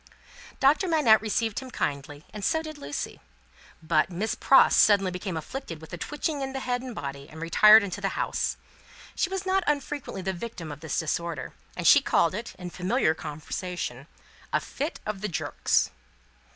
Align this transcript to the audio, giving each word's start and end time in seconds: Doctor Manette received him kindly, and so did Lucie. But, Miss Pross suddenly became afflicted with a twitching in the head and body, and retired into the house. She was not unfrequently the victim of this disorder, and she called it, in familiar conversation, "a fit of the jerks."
Doctor 0.59 0.87
Manette 0.87 1.21
received 1.21 1.59
him 1.59 1.69
kindly, 1.69 2.25
and 2.33 2.43
so 2.43 2.63
did 2.63 2.79
Lucie. 2.79 3.21
But, 3.83 4.09
Miss 4.09 4.33
Pross 4.33 4.75
suddenly 4.75 5.11
became 5.11 5.37
afflicted 5.37 5.79
with 5.79 5.93
a 5.93 5.97
twitching 5.99 6.41
in 6.41 6.53
the 6.53 6.59
head 6.61 6.81
and 6.81 6.95
body, 6.95 7.29
and 7.29 7.39
retired 7.39 7.83
into 7.83 8.01
the 8.01 8.17
house. 8.17 8.57
She 9.13 9.29
was 9.29 9.45
not 9.45 9.63
unfrequently 9.67 10.23
the 10.23 10.33
victim 10.33 10.71
of 10.71 10.79
this 10.79 10.97
disorder, 10.97 11.53
and 11.77 11.85
she 11.85 12.01
called 12.01 12.33
it, 12.33 12.55
in 12.57 12.71
familiar 12.71 13.13
conversation, 13.13 14.07
"a 14.51 14.59
fit 14.59 14.99
of 15.05 15.21
the 15.21 15.27
jerks." 15.27 15.91